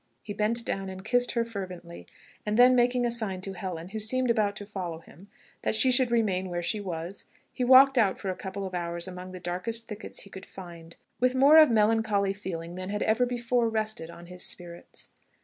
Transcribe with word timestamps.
He 0.23 0.33
bent 0.33 0.65
down 0.65 0.89
and 0.89 1.05
kissed 1.05 1.33
her 1.33 1.45
fervently; 1.45 2.07
and 2.43 2.57
then 2.57 2.75
making 2.75 3.05
a 3.05 3.11
sign 3.11 3.39
to 3.41 3.53
Helen, 3.53 3.89
who 3.89 3.99
seemed 3.99 4.31
about 4.31 4.55
to 4.55 4.65
follow 4.65 4.97
him, 4.97 5.27
that 5.61 5.75
she 5.75 5.91
should 5.91 6.09
remain 6.09 6.49
where 6.49 6.63
she 6.63 6.79
was, 6.79 7.25
he 7.53 7.63
walked 7.63 7.99
out 7.99 8.17
for 8.17 8.31
a 8.31 8.35
couple 8.35 8.65
of 8.65 8.73
hours 8.73 9.07
among 9.07 9.31
the 9.31 9.39
darkest 9.39 9.87
thickets 9.87 10.21
he 10.21 10.31
could 10.31 10.47
find, 10.47 10.95
with 11.19 11.35
more 11.35 11.57
of 11.57 11.69
melancholy 11.69 12.33
feeling 12.33 12.73
than 12.73 12.89
had 12.89 13.03
ever 13.03 13.27
before 13.27 13.69
rested 13.69 14.09
on 14.09 14.25
his 14.25 14.41
spirits. 14.43 15.09